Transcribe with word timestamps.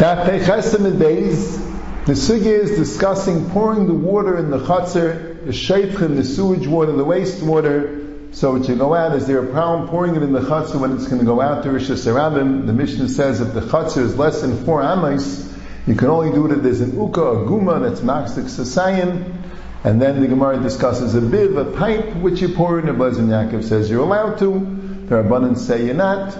That 0.00 0.26
Pechesim 0.26 0.98
days, 0.98 1.58
the 2.06 2.14
sugya 2.14 2.58
is 2.58 2.70
discussing 2.70 3.50
pouring 3.50 3.86
the 3.86 3.92
water 3.92 4.38
in 4.38 4.50
the 4.50 4.56
chatzar, 4.60 5.44
the 5.44 5.52
sheitchim, 5.52 6.16
the 6.16 6.24
sewage 6.24 6.66
water, 6.66 6.92
the 6.92 7.04
wastewater, 7.04 8.34
so 8.34 8.56
it 8.56 8.64
should 8.64 8.78
go 8.78 8.94
out. 8.94 9.14
Is 9.14 9.26
there 9.26 9.44
a 9.44 9.52
problem 9.52 9.90
pouring 9.90 10.16
it 10.16 10.22
in 10.22 10.32
the 10.32 10.40
chatzar 10.40 10.80
when 10.80 10.92
it's 10.94 11.06
going 11.06 11.18
to 11.18 11.26
go 11.26 11.42
out 11.42 11.64
to 11.64 11.72
Rosh 11.72 11.90
Hashanah? 11.90 12.64
The 12.64 12.72
Mishnah 12.72 13.10
says 13.10 13.42
if 13.42 13.52
the 13.52 13.60
chatzar 13.60 13.98
is 13.98 14.16
less 14.16 14.40
than 14.40 14.64
four 14.64 14.82
amos, 14.82 15.54
you 15.86 15.94
can 15.94 16.08
only 16.08 16.32
do 16.32 16.46
it 16.46 16.52
if 16.52 16.62
there's 16.62 16.80
an 16.80 16.98
uka, 16.98 17.20
a 17.20 17.36
guma, 17.44 17.82
that's 17.82 18.00
maxik 18.00 18.44
sasayim, 18.44 19.36
and 19.84 20.00
then 20.00 20.22
the 20.22 20.28
Gemara 20.28 20.62
discusses 20.62 21.14
a 21.14 21.20
biv, 21.20 21.60
a 21.60 21.76
pipe, 21.76 22.16
which 22.16 22.40
you 22.40 22.48
pour 22.48 22.80
in. 22.80 22.86
The 22.86 22.94
Blazim 22.94 23.28
Yaakov 23.28 23.64
says 23.64 23.90
you're 23.90 24.02
allowed 24.02 24.38
to. 24.38 24.48
The 25.10 25.16
Rabbanan 25.16 25.58
say 25.58 25.84
you're 25.84 25.94
not. 25.94 26.34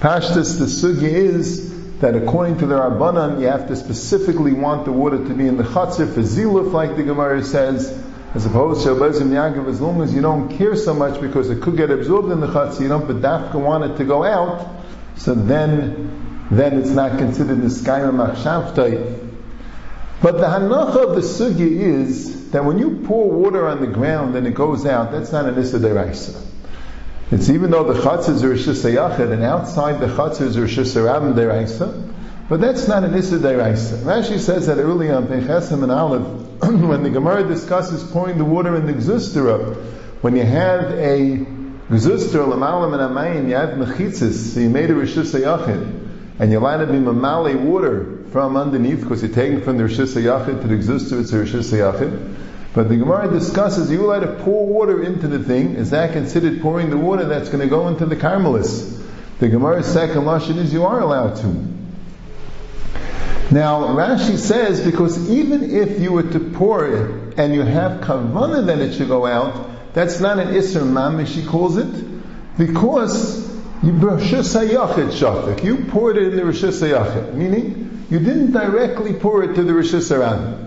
Pashtus, 0.00 0.58
the 0.58 0.64
sugya 0.64 1.12
is 1.12 1.75
that 2.00 2.14
according 2.14 2.58
to 2.58 2.66
the 2.66 2.74
Rabbanan, 2.74 3.40
you 3.40 3.46
have 3.46 3.68
to 3.68 3.76
specifically 3.76 4.52
want 4.52 4.84
the 4.84 4.92
water 4.92 5.16
to 5.16 5.34
be 5.34 5.46
in 5.46 5.56
the 5.56 5.64
chatzir 5.64 6.12
for 6.12 6.20
ziluf, 6.20 6.72
like 6.72 6.96
the 6.96 7.02
Gemara 7.02 7.42
says, 7.42 8.02
as 8.34 8.44
opposed 8.44 8.84
to 8.84 8.94
Blazim 8.94 9.30
Yaakov, 9.30 9.66
as 9.68 9.80
long 9.80 10.02
as 10.02 10.14
you 10.14 10.20
don't 10.20 10.54
care 10.58 10.76
so 10.76 10.92
much 10.92 11.20
because 11.20 11.48
it 11.48 11.62
could 11.62 11.76
get 11.76 11.90
absorbed 11.90 12.30
in 12.30 12.40
the 12.40 12.48
chatzir, 12.48 12.82
you 12.82 12.88
don't 12.88 13.06
bedafka 13.06 13.54
want 13.54 13.84
it 13.84 13.96
to 13.96 14.04
go 14.04 14.24
out, 14.24 14.68
so 15.16 15.34
then, 15.34 16.46
then 16.50 16.78
it's 16.78 16.90
not 16.90 17.18
considered 17.18 17.58
niskayim 17.58 18.12
machshavtai. 18.12 19.22
But 20.20 20.38
the 20.38 20.46
hanacha 20.46 21.08
of 21.08 21.14
the 21.14 21.22
sugya 21.22 21.70
is 21.70 22.50
that 22.50 22.64
when 22.64 22.78
you 22.78 23.02
pour 23.06 23.30
water 23.30 23.66
on 23.66 23.80
the 23.80 23.86
ground 23.86 24.36
and 24.36 24.46
it 24.46 24.54
goes 24.54 24.84
out, 24.84 25.12
that's 25.12 25.32
not 25.32 25.46
an 25.46 25.58
issa 25.58 25.78
deraisa. 25.78 26.42
It's 27.30 27.50
even 27.50 27.70
though 27.72 27.92
the 27.92 28.00
chatzas 28.00 28.44
are 28.44 28.54
shisa 28.54 29.32
and 29.32 29.42
outside 29.42 30.00
the 30.00 30.06
chatzas 30.06 30.56
are 30.56 30.66
shisa 30.66 31.04
rabim 31.04 31.34
deraisa, 31.34 32.12
but 32.48 32.60
that's 32.60 32.86
not 32.86 33.02
an 33.02 33.14
issa 33.14 33.38
deraisa. 33.38 33.98
Rashi 34.04 34.38
says 34.38 34.68
that 34.68 34.78
early 34.78 35.10
on 35.10 35.26
Pechesim 35.26 35.82
and 35.82 35.90
Aleph, 35.90 36.22
when 36.62 37.02
the 37.02 37.10
Gemara 37.10 37.42
discusses 37.42 38.04
pouring 38.04 38.38
the 38.38 38.44
water 38.44 38.76
in 38.76 38.86
the 38.86 38.92
gzustera, 38.92 39.74
when 40.22 40.36
you 40.36 40.44
have 40.44 40.92
a 40.92 41.44
gzustera 41.90 42.46
lamalam 42.46 42.92
and 42.94 43.14
amayim, 43.14 43.48
you 43.48 43.56
have 43.56 43.70
mechitzis, 43.70 44.54
so 44.54 44.60
you 44.60 44.70
made 44.70 44.90
a 44.90 44.94
rishis 44.94 45.34
and 46.38 46.52
you 46.52 46.60
line 46.60 46.80
up 46.80 46.90
in 46.90 47.04
mamale 47.04 47.58
water 47.58 48.18
from 48.30 48.56
underneath 48.56 49.00
because 49.00 49.22
you're 49.22 49.32
taking 49.32 49.62
from 49.62 49.78
the 49.78 49.84
Rishis 49.84 50.12
to 50.14 50.20
the 50.20 50.74
existence 50.74 51.32
it's 51.32 51.32
a 51.32 51.38
Rishis. 51.38 51.72
But 52.76 52.90
the 52.90 52.96
Gemara 52.98 53.30
discusses 53.30 53.90
you 53.90 54.04
allowed 54.04 54.20
to 54.20 54.44
pour 54.44 54.66
water 54.66 55.02
into 55.02 55.28
the 55.28 55.38
thing. 55.38 55.76
Is 55.76 55.88
that 55.92 56.12
considered 56.12 56.60
pouring 56.60 56.90
the 56.90 56.98
water 56.98 57.24
that's 57.24 57.48
going 57.48 57.62
to 57.62 57.68
go 57.68 57.88
into 57.88 58.04
the 58.04 58.16
Carmelis? 58.16 59.02
The 59.38 59.48
Gemara's 59.48 59.86
second 59.86 60.24
lashon 60.24 60.58
is 60.58 60.74
you 60.74 60.84
are 60.84 61.00
allowed 61.00 61.36
to. 61.36 61.46
Now 63.50 63.80
Rashi 63.96 64.36
says 64.36 64.84
because 64.84 65.30
even 65.30 65.74
if 65.74 65.98
you 66.00 66.12
were 66.12 66.24
to 66.24 66.38
pour 66.38 66.86
it 66.86 67.38
and 67.38 67.54
you 67.54 67.62
have 67.62 68.02
kavana 68.02 68.66
that 68.66 68.78
it 68.78 68.92
should 68.92 69.08
go 69.08 69.24
out, 69.24 69.94
that's 69.94 70.20
not 70.20 70.38
an 70.38 70.48
isser 70.48 70.82
mamish. 70.82 71.34
She 71.34 71.46
calls 71.46 71.78
it 71.78 72.58
because 72.58 73.42
you 73.82 73.92
you 73.92 75.84
poured 75.86 76.16
it 76.18 76.24
in 76.24 76.36
the 76.36 76.44
Rishis 76.44 76.82
meaning 77.32 78.06
you 78.10 78.18
didn't 78.18 78.52
directly 78.52 79.14
pour 79.14 79.44
it 79.44 79.54
to 79.54 79.62
the 79.62 79.72
Hashanah. 79.72 80.65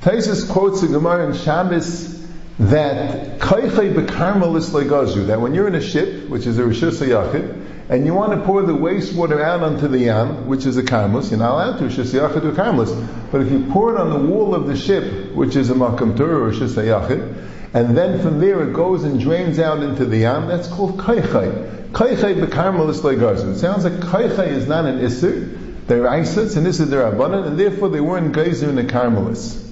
Taisus 0.00 0.48
quotes 0.48 0.82
a 0.82 0.88
Gemara 0.88 1.26
in 1.28 1.34
Shabbos 1.36 2.18
that 2.58 3.36
is 3.36 4.70
legazu, 4.70 5.26
that 5.26 5.40
when 5.42 5.52
you're 5.52 5.68
in 5.68 5.74
a 5.74 5.80
ship, 5.82 6.26
which 6.30 6.46
is 6.46 6.58
a 6.58 6.62
Hashanah, 6.62 7.66
and 7.90 8.06
you 8.06 8.14
want 8.14 8.32
to 8.32 8.46
pour 8.46 8.62
the 8.62 8.72
wastewater 8.72 9.42
out 9.42 9.62
onto 9.62 9.88
the 9.88 9.98
yam, 9.98 10.46
which 10.46 10.64
is 10.64 10.78
a 10.78 10.82
karmelis, 10.82 11.30
you're 11.30 11.38
not 11.38 11.52
allowed 11.52 11.78
to 11.80 11.84
Hashanah 11.84 12.32
to 12.32 12.52
karmelis. 12.52 13.30
But 13.30 13.42
if 13.42 13.52
you 13.52 13.66
pour 13.70 13.94
it 13.94 14.00
on 14.00 14.08
the 14.08 14.26
wall 14.26 14.54
of 14.54 14.66
the 14.66 14.76
ship, 14.76 15.34
which 15.34 15.54
is 15.54 15.68
a 15.68 15.74
makam 15.74 16.16
tur 16.16 16.46
or 16.46 16.50
Hashanah, 16.50 17.48
and 17.74 17.94
then 17.94 18.22
from 18.22 18.40
there 18.40 18.66
it 18.66 18.72
goes 18.72 19.04
and 19.04 19.20
drains 19.20 19.58
out 19.58 19.82
into 19.82 20.06
the 20.06 20.16
yam, 20.18 20.48
that's 20.48 20.68
called 20.68 20.96
Kaichai. 20.96 21.90
Kaichai 21.90 22.42
bekarmel 22.42 22.88
is 22.88 23.02
legazu. 23.02 23.52
It 23.52 23.58
sounds 23.58 23.84
like 23.84 23.94
Kaichai 23.94 24.46
is 24.46 24.66
not 24.66 24.86
an 24.86 25.00
isser, 25.00 25.86
they're 25.86 26.04
Isats, 26.04 26.56
and 26.56 26.64
this 26.64 26.80
is 26.80 26.88
their 26.88 27.02
Rabbanan, 27.02 27.48
and 27.48 27.58
therefore 27.58 27.90
they 27.90 28.00
weren't 28.00 28.32
Geyser 28.32 28.70
in 28.70 28.76
the 28.76 28.84
Carmelists. 28.84 29.69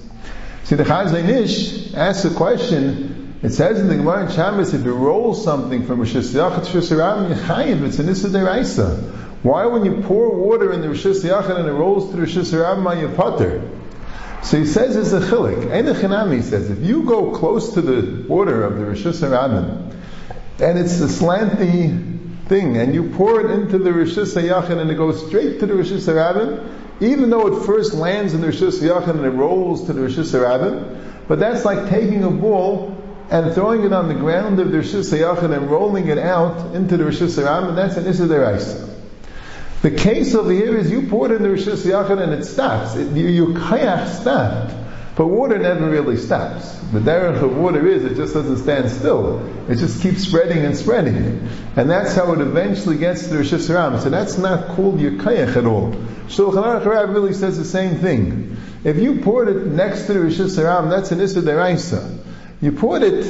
See, 0.69 0.75
the 0.75 0.83
Chazon 0.83 1.95
asks 1.95 2.25
a 2.25 2.29
question. 2.35 3.39
It 3.41 3.49
says 3.49 3.79
in 3.79 3.87
the 3.87 3.95
Gemara 3.95 4.27
in 4.27 4.31
Shabbos, 4.31 4.71
if 4.71 4.85
you 4.85 4.93
roll 4.93 5.33
something 5.33 5.87
from 5.87 5.99
Rishis 5.99 6.31
Yachid 6.31 6.71
to 6.71 6.93
Rabban, 6.93 7.33
Yechayiv, 7.33 7.81
it's 7.87 7.97
an 7.97 8.07
Issa 8.07 8.27
Deraisa. 8.27 9.01
Why, 9.41 9.65
when 9.65 9.83
you 9.83 10.03
pour 10.03 10.29
water 10.29 10.71
in 10.71 10.81
the 10.81 10.89
Rishis 10.89 11.23
Yachid 11.23 11.57
and 11.57 11.67
it 11.67 11.71
rolls 11.71 12.11
the 12.11 12.19
Rishis 12.19 12.51
Rabban, 12.51 13.01
you 13.01 13.07
putter? 13.15 13.67
So 14.43 14.59
he 14.59 14.67
says 14.67 14.95
it's 14.95 15.11
a 15.11 15.27
chilik. 15.27 15.71
Ein 15.71 15.85
Chinami 15.85 16.43
says, 16.43 16.69
if 16.69 16.77
you 16.85 17.01
go 17.01 17.31
close 17.31 17.73
to 17.73 17.81
the 17.81 18.27
water 18.27 18.63
of 18.63 18.77
the 18.77 18.85
Rishis 18.85 19.21
Rabban, 19.21 19.91
and 20.59 20.77
it's 20.77 21.01
a 21.01 21.07
slanty 21.07 22.45
thing, 22.47 22.77
and 22.77 22.93
you 22.93 23.09
pour 23.09 23.41
it 23.41 23.49
into 23.49 23.79
the 23.79 23.91
Rishis 23.91 24.35
HaYachid 24.35 24.79
and 24.79 24.91
it 24.91 24.97
goes 24.97 25.25
straight 25.25 25.59
to 25.61 25.65
the 25.65 25.73
Rishis 25.73 26.05
HaRabin, 26.05 26.88
even 27.01 27.29
though 27.29 27.47
it 27.47 27.65
first 27.65 27.93
lands 27.93 28.33
in 28.33 28.41
the 28.41 28.47
Rishis 28.47 28.81
HaYachid 28.81 29.09
and 29.09 29.25
it 29.25 29.29
rolls 29.29 29.85
to 29.85 29.93
the 29.93 30.01
Rishis 30.01 30.31
HaRabin, 30.31 31.27
but 31.27 31.39
that's 31.39 31.65
like 31.65 31.89
taking 31.89 32.23
a 32.23 32.29
ball 32.29 32.95
and 33.29 33.53
throwing 33.53 33.83
it 33.83 33.93
on 33.93 34.07
the 34.07 34.15
ground 34.15 34.59
of 34.59 34.71
the 34.71 34.79
Rishis 34.79 35.11
HaYachid 35.11 35.55
and 35.55 35.69
rolling 35.69 36.07
it 36.07 36.17
out 36.17 36.75
into 36.75 36.97
the 36.97 37.05
Rishis 37.05 37.37
HaRabin, 37.37 37.75
that's 37.75 37.97
an 37.97 38.05
Issa 38.05 38.27
Deraisa. 38.27 38.89
The 39.81 39.91
case 39.91 40.35
over 40.35 40.51
here 40.51 40.75
is 40.75 40.91
you 40.91 41.07
pour 41.07 41.31
it 41.31 41.35
in 41.35 41.43
the 41.43 41.49
Rishis 41.49 41.85
HaYachid 41.85 42.21
and 42.21 42.33
it 42.33 42.43
stops. 42.43 42.95
It, 42.95 43.15
you, 43.15 43.27
your 43.27 43.53
kayak 43.53 44.09
stopped. 44.09 44.73
But 45.19 45.27
water 45.27 45.59
never 45.59 45.89
really 45.89 46.15
stops. 46.15 46.75
The 46.93 46.99
derech 46.99 47.43
of 47.43 47.57
water 47.57 47.85
is 47.85 48.05
it 48.05 48.15
just 48.15 48.33
doesn't 48.33 48.59
stand 48.59 48.89
still. 48.89 49.45
It 49.69 49.75
just 49.75 50.01
keeps 50.01 50.21
spreading 50.23 50.63
and 50.63 50.77
spreading. 50.77 51.45
And 51.75 51.89
that's 51.89 52.15
how 52.15 52.31
it 52.31 52.39
eventually 52.39 52.95
gets 52.95 53.23
to 53.23 53.31
the 53.31 53.39
Rosh. 53.39 54.01
So 54.01 54.09
that's 54.09 54.37
not 54.37 54.77
called 54.77 55.01
your 55.01 55.21
at 55.29 55.65
all. 55.65 55.91
Shulchan 56.29 56.63
Aruch 56.63 57.13
really 57.13 57.33
says 57.33 57.57
the 57.57 57.65
same 57.65 57.97
thing. 57.97 58.55
If 58.85 58.95
you 58.95 59.19
poured 59.19 59.49
it 59.49 59.65
next 59.65 60.05
to 60.05 60.13
the 60.13 60.21
Rosh 60.21 60.37
that's 60.37 61.11
an 61.11 61.19
Issa 61.19 61.41
Deraisa. 61.41 62.23
You 62.61 62.71
poured 62.71 63.03
it 63.03 63.25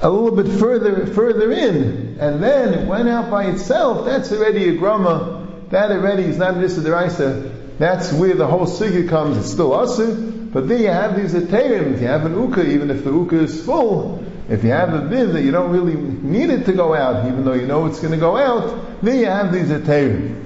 a 0.00 0.10
little 0.10 0.34
bit 0.34 0.58
further 0.58 1.06
further 1.06 1.52
in, 1.52 2.18
and 2.18 2.42
then 2.42 2.74
it 2.74 2.88
went 2.88 3.08
out 3.08 3.30
by 3.30 3.44
itself, 3.44 4.06
that's 4.06 4.32
already 4.32 4.70
a 4.70 4.72
grama. 4.74 5.46
That 5.70 5.92
already 5.92 6.24
is 6.24 6.36
not 6.36 6.54
an 6.54 6.64
Issa 6.64 6.80
Deraisa. 6.80 7.55
That's 7.78 8.12
where 8.12 8.34
the 8.34 8.46
whole 8.46 8.66
sugya 8.66 9.08
comes. 9.08 9.36
It's 9.36 9.50
still 9.50 9.70
Asur, 9.70 10.52
but 10.52 10.68
then 10.68 10.80
you 10.80 10.88
have 10.88 11.16
these 11.16 11.34
aterim. 11.34 11.94
If 11.94 12.00
you 12.00 12.06
have 12.06 12.24
an 12.24 12.34
uka, 12.34 12.66
even 12.66 12.90
if 12.90 13.04
the 13.04 13.10
uka 13.10 13.40
is 13.40 13.64
full, 13.64 14.24
if 14.48 14.64
you 14.64 14.70
have 14.70 14.94
a 14.94 15.00
bid 15.00 15.32
that 15.32 15.42
you 15.42 15.50
don't 15.50 15.70
really 15.70 15.94
need 15.94 16.50
it 16.50 16.64
to 16.66 16.72
go 16.72 16.94
out, 16.94 17.26
even 17.26 17.44
though 17.44 17.52
you 17.52 17.66
know 17.66 17.86
it's 17.86 18.00
going 18.00 18.12
to 18.12 18.18
go 18.18 18.36
out, 18.36 19.02
then 19.02 19.18
you 19.18 19.26
have 19.26 19.52
these 19.52 19.68
aterim. 19.68 20.42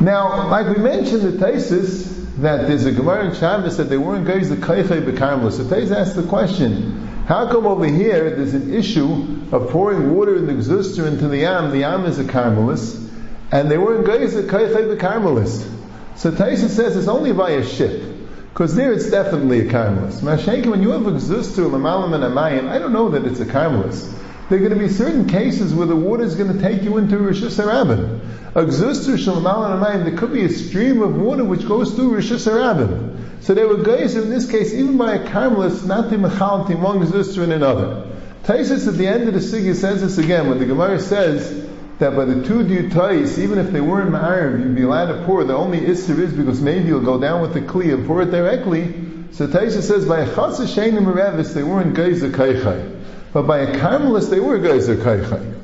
Now, 0.00 0.48
like 0.48 0.74
we 0.74 0.82
mentioned, 0.82 1.20
the 1.20 1.46
Taisis, 1.46 2.20
that 2.40 2.66
there's 2.66 2.86
a 2.86 2.92
Gemara 2.92 3.26
in 3.28 3.34
Shabbos 3.34 3.76
that 3.76 3.84
they 3.84 3.98
weren't 3.98 4.26
guys 4.26 4.48
the 4.48 4.56
kaiche 4.56 5.04
bekarmos. 5.04 5.58
So 5.58 5.68
Tais 5.68 5.90
asked 5.90 6.16
the 6.16 6.22
question, 6.22 7.06
how 7.26 7.50
come 7.50 7.66
over 7.66 7.84
here 7.84 8.34
there's 8.34 8.54
an 8.54 8.72
issue 8.72 9.44
of 9.52 9.68
pouring 9.70 10.14
water 10.14 10.36
in 10.36 10.46
the 10.46 10.54
gzuster 10.54 11.06
into 11.06 11.28
the 11.28 11.38
yam, 11.38 11.70
the 11.70 11.80
yam 11.80 12.06
is 12.06 12.18
a 12.18 12.24
karmelis, 12.24 13.08
and 13.52 13.70
they 13.70 13.76
weren't 13.76 14.06
guys 14.06 14.34
the 14.34 14.42
bekarmelis. 14.42 15.79
So 16.20 16.30
Taisa 16.30 16.68
says 16.68 16.98
it's 16.98 17.08
only 17.08 17.32
by 17.32 17.52
a 17.52 17.64
ship. 17.64 18.02
Because 18.52 18.74
there 18.74 18.92
it's 18.92 19.10
definitely 19.10 19.60
a 19.60 19.72
karmelis. 19.72 20.20
Mashenka, 20.20 20.66
when 20.66 20.82
you 20.82 20.90
have 20.90 21.06
a 21.06 21.12
gzustur 21.12 21.70
lamalam 21.70 22.12
and 22.12 22.22
amayim, 22.22 22.68
I 22.68 22.78
don't 22.78 22.92
know 22.92 23.08
that 23.08 23.24
it's 23.24 23.40
a 23.40 23.46
karmelis. 23.46 24.06
There 24.50 24.58
are 24.58 24.60
going 24.60 24.78
to 24.78 24.78
be 24.78 24.90
certain 24.90 25.26
cases 25.26 25.72
where 25.72 25.86
the 25.86 25.96
water 25.96 26.22
is 26.22 26.34
going 26.34 26.52
to 26.54 26.60
take 26.60 26.82
you 26.82 26.98
into 26.98 27.16
Rosh 27.16 27.40
Hashanah. 27.40 28.20
A 28.54 28.60
and 28.60 28.70
amayim, 28.70 30.04
there 30.04 30.14
could 30.18 30.34
be 30.34 30.44
a 30.44 30.50
stream 30.50 31.00
of 31.00 31.16
water 31.16 31.42
which 31.42 31.66
goes 31.66 31.94
through 31.94 32.16
Rosh 32.16 32.30
Hashanah. 32.30 33.42
So 33.42 33.54
there 33.54 33.66
were 33.66 33.82
guys 33.82 34.14
in 34.14 34.28
this 34.28 34.50
case, 34.50 34.74
even 34.74 34.98
by 34.98 35.14
a 35.14 35.26
karmelis, 35.26 35.86
not 35.86 36.10
the 36.10 36.16
mechalti, 36.16 36.78
one 36.78 36.98
gzustur 36.98 37.44
and 37.44 37.54
another. 37.54 38.06
Taisus 38.44 38.86
at 38.86 38.98
the 38.98 39.06
end 39.06 39.26
of 39.26 39.32
the 39.32 39.40
sugya 39.40 39.74
says 39.74 40.02
this 40.02 40.18
again, 40.18 40.50
when 40.50 40.58
the 40.58 40.66
Gemara 40.66 41.00
says, 41.00 41.69
that 42.00 42.16
by 42.16 42.24
the 42.24 42.42
two 42.46 42.64
dutais, 42.64 43.38
even 43.38 43.58
if 43.58 43.72
they 43.72 43.80
weren't 43.82 44.10
ma'ariv, 44.10 44.58
you'd 44.58 44.74
be 44.74 44.82
allowed 44.82 45.12
to 45.12 45.22
pour. 45.26 45.44
The 45.44 45.54
only 45.54 45.80
isser 45.82 46.18
is 46.18 46.32
because 46.32 46.60
maybe 46.62 46.88
you'll 46.88 47.04
go 47.04 47.20
down 47.20 47.42
with 47.42 47.52
the 47.52 47.60
kli 47.60 47.92
and 47.92 48.06
pour 48.06 48.22
it 48.22 48.30
directly. 48.30 48.94
So 49.32 49.46
Taisha 49.46 49.82
says 49.82 50.06
by 50.06 50.20
a 50.20 50.26
chasa 50.26 50.66
sheinim 50.66 51.04
revis, 51.12 51.52
they 51.52 51.62
weren't 51.62 51.94
geyser 51.94 52.30
kaichai. 52.30 52.98
But 53.34 53.42
by 53.42 53.58
a 53.58 53.76
karmelis, 53.76 54.30
they 54.30 54.40
were 54.40 54.58
geyser 54.58 54.96
kaichai. 54.96 55.54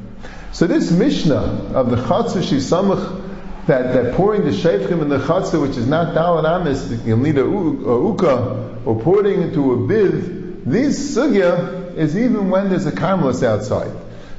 So 0.53 0.67
this 0.67 0.91
Mishnah 0.91 1.73
of 1.75 1.91
the 1.91 1.97
chatzah 1.97 2.43
shisamach, 2.43 3.23
that, 3.67 3.94
that 3.94 4.15
pouring 4.15 4.44
the 4.44 4.50
shaykhim 4.50 5.00
in 5.00 5.09
the 5.09 5.19
chatzah, 5.19 5.61
which 5.61 5.79
is 5.79 5.87
not 5.87 6.12
dal 6.12 6.47
amis, 6.47 7.03
you'll 7.06 7.17
need 7.17 7.38
a, 7.38 7.44
a 7.44 8.11
uka, 8.12 8.83
or 8.85 9.00
pouring 9.00 9.41
into 9.41 9.73
a 9.73 9.87
bid, 9.87 10.67
this 10.67 11.17
sugya 11.17 11.97
is 11.97 12.15
even 12.15 12.50
when 12.50 12.69
there's 12.69 12.85
a 12.85 12.93
karmelis 12.93 13.43
outside. 13.43 13.91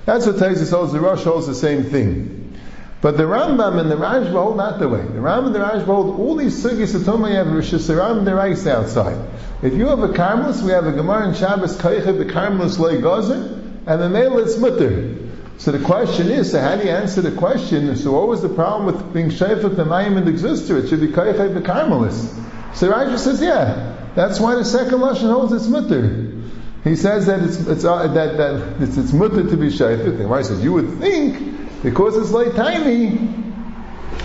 That's 0.08 0.26
what 0.26 0.38
Taisus 0.38 0.72
holds. 0.72 0.94
The 0.94 1.02
Rosh 1.02 1.26
holds 1.26 1.48
the 1.48 1.54
same 1.54 1.84
thing. 1.84 2.58
But 3.02 3.18
the 3.18 3.24
Rambam 3.24 3.78
and 3.78 3.92
the 3.92 3.98
Rashba 3.98 4.32
hold 4.32 4.56
not 4.56 4.80
the 4.80 4.88
way. 4.88 5.02
The 5.02 5.20
Rambam 5.20 5.48
and 5.48 5.56
the 5.56 5.60
Rashba 5.60 5.84
hold 5.84 6.18
all 6.18 6.38
these 6.38 6.64
sugis 6.64 6.96
of 6.96 7.02
Tomei 7.02 7.34
have 7.34 7.48
Rosh 7.48 7.74
Hashanah 7.74 8.24
the 8.24 8.34
rice 8.34 8.66
outside. 8.68 9.18
If 9.62 9.74
you 9.74 9.88
have 9.88 10.00
a 10.00 10.08
karmelis, 10.08 10.64
we 10.64 10.72
have 10.72 10.88
a 10.88 10.94
Gemara 10.94 11.28
in 11.28 11.36
Shabbos 11.36 11.76
the 11.76 11.84
karmelis 11.84 12.80
loy 12.80 13.02
gazer, 13.02 13.62
and 13.86 14.02
the 14.02 14.08
male 14.08 14.38
is 14.38 14.58
mutter. 14.58 15.14
So 15.58 15.74
the 15.74 15.84
question 15.84 16.28
is, 16.28 16.52
so 16.52 16.62
how 16.62 16.78
do 16.78 16.86
you 16.86 16.92
answer 16.92 17.22
the 17.22 17.34
question? 17.34 17.94
So 17.98 18.14
what 18.14 18.30
was 18.30 18.42
the 18.42 18.50
problem 18.50 18.86
with 18.86 19.14
being 19.14 19.30
shayfet 19.30 19.76
the 19.76 19.84
mayim 19.84 20.16
and 20.16 20.26
exister? 20.26 20.82
It 20.82 20.88
should 20.88 21.02
be 21.02 21.10
Kaicha 21.10 21.54
the 21.54 21.60
karmelis. 21.60 22.34
So 22.78 22.90
Rashba 22.90 23.20
says, 23.20 23.42
yeah, 23.42 24.10
that's 24.16 24.40
why 24.40 24.56
the 24.56 24.64
second 24.64 25.00
lashon 25.00 25.30
holds 25.30 25.52
it's 25.52 25.68
mutter. 25.68 26.37
He 26.84 26.96
says 26.96 27.26
that 27.26 27.42
it's, 27.42 27.58
it's 27.68 27.84
uh, 27.84 28.08
that, 28.08 28.38
that 28.38 28.82
it's, 28.82 28.98
it's 28.98 29.14
mutter 29.14 29.44
to 29.44 29.58
be 29.58 29.68
shayfet. 29.68 30.06
The 30.06 30.24
Gemara 30.24 30.44
says, 30.44 30.64
you 30.64 30.74
would 30.74 31.00
think 31.00 31.84
because 31.84 32.18
it's 32.18 32.32
late 32.32 32.56
tiny, 32.56 33.18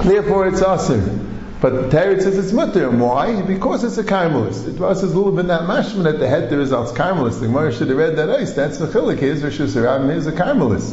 therefore 0.05 0.49
it's 0.49 0.63
aser. 0.63 1.29
But 1.61 1.93
the 1.93 2.21
says 2.21 2.37
it's 2.37 2.53
mutter. 2.53 2.91
Why? 2.91 3.41
Because 3.41 3.85
it's 3.85 3.97
a 3.97 4.03
karmelis. 4.03 4.67
It 4.67 4.81
was 4.81 5.05
a 5.05 5.07
little 5.07 5.31
bit 5.31 5.47
not 5.47 5.63
mashman 5.63 6.13
at 6.13 6.19
the 6.19 6.29
head 6.29 6.51
there 6.51 6.61
is 6.61 6.73
als 6.73 6.93
karmelis. 6.93 7.39
The 7.39 7.47
Gemara 7.47 7.73
should 7.73 7.89
have 7.89 7.97
read 7.97 8.17
that 8.17 8.31
ice. 8.31 8.53
That's 8.53 8.79
the 8.79 8.87
chilik. 8.87 9.21
Here's 9.21 9.45
Rosh 9.45 9.61
Hashanah, 9.61 10.09
here's 10.09 10.27
a 10.27 10.33
karmelis. 10.33 10.93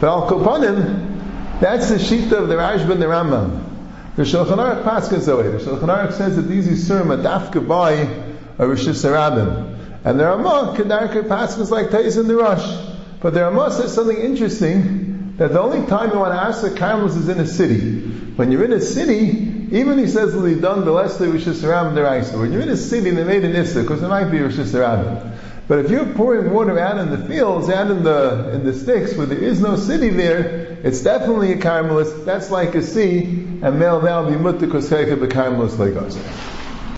But 0.00 0.08
al 0.08 0.26
kopanim, 0.26 1.60
that's 1.60 1.90
the 1.90 1.98
sheet 1.98 2.32
of 2.32 2.48
the 2.48 2.54
Rashba 2.54 2.92
and 2.92 3.02
the 3.02 3.06
Rambam. 3.06 3.62
The 4.16 4.22
Shulchan 4.22 4.56
Aruch 4.56 4.82
Paskas 4.84 5.30
away. 5.30 5.50
The 5.50 5.58
Shulchan 5.58 5.94
Aruch 5.94 6.14
says 6.14 6.36
that 6.36 6.42
these 6.42 6.66
Yisurim 6.66 7.10
are 7.10 7.22
dafka 7.22 7.68
by 7.68 7.92
a 8.58 8.66
Rosh 8.66 8.86
Hashanah. 8.86 9.69
And 10.04 10.18
the 10.18 10.24
Ramah, 10.24 10.74
Kedarka 10.76 11.28
Paskas 11.28 11.70
like 11.70 11.90
Tais 11.90 12.16
in 12.16 12.26
the 12.26 12.36
Rosh. 12.36 12.96
But 13.20 13.34
the 13.34 13.42
Ramah 13.42 13.70
says 13.72 13.94
something 13.94 14.16
interesting 14.16 15.36
that 15.36 15.52
the 15.52 15.60
only 15.60 15.86
time 15.86 16.10
you 16.10 16.18
want 16.18 16.34
to 16.34 16.40
ask 16.40 16.62
the 16.62 16.70
karmelis 16.70 17.16
is 17.16 17.28
in 17.28 17.38
a 17.38 17.46
city. 17.46 18.00
When 18.36 18.50
you're 18.50 18.64
in 18.64 18.72
a 18.72 18.80
city, 18.80 19.68
even 19.72 19.98
he 19.98 20.06
says 20.06 20.32
that 20.32 20.48
he 20.48 20.54
done 20.54 20.84
the 20.84 20.92
Leslie 20.92 21.28
Rosh 21.28 21.44
Hashanah 21.44 21.92
Deraisa. 21.92 22.38
When 22.38 22.52
you're 22.52 22.62
in 22.62 22.70
a 22.70 22.76
city, 22.76 23.10
they 23.10 23.24
made 23.24 23.44
an 23.44 23.54
Issa, 23.54 23.82
because 23.82 24.02
it 24.02 24.08
might 24.08 24.30
be 24.30 24.40
Rosh 24.40 24.54
Hashanah. 24.54 25.36
But 25.68 25.84
if 25.84 25.90
you're 25.90 26.06
pouring 26.14 26.50
water 26.50 26.78
out 26.78 26.98
in 26.98 27.10
the 27.10 27.28
fields, 27.28 27.68
out 27.68 27.90
in 27.90 28.02
the 28.02 28.50
in 28.54 28.64
the 28.64 28.72
sticks, 28.72 29.14
where 29.14 29.26
there 29.26 29.38
is 29.38 29.60
no 29.60 29.76
city 29.76 30.08
there, 30.08 30.78
it's 30.82 31.00
definitely 31.02 31.52
a 31.52 31.56
karmelis. 31.56 32.24
That's 32.24 32.50
like 32.50 32.74
a 32.74 32.82
sea, 32.82 33.22
and 33.62 33.78
male 33.78 34.02
now 34.02 34.28
be 34.28 34.36
mutta 34.36 34.66
because 34.66 34.88
the 34.88 34.96
karmelis 34.96 35.78
like 35.78 35.94
us. 35.94 36.59